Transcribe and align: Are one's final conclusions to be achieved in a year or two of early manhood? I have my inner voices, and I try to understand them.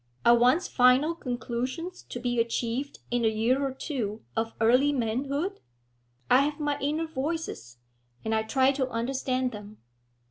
Are 0.25 0.33
one's 0.35 0.67
final 0.67 1.13
conclusions 1.13 2.01
to 2.09 2.19
be 2.19 2.39
achieved 2.39 2.97
in 3.11 3.23
a 3.23 3.27
year 3.27 3.63
or 3.63 3.71
two 3.71 4.23
of 4.35 4.53
early 4.59 4.91
manhood? 4.91 5.59
I 6.27 6.39
have 6.39 6.59
my 6.59 6.79
inner 6.79 7.05
voices, 7.05 7.77
and 8.25 8.33
I 8.33 8.41
try 8.41 8.71
to 8.71 8.89
understand 8.89 9.51
them. 9.51 9.77